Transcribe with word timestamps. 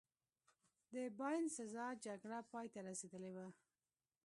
د 0.93 0.95
باینسزا 1.19 1.87
جګړه 2.05 2.39
پایته 2.51 2.79
رسېدلې 2.89 3.31
وه. 3.35 3.47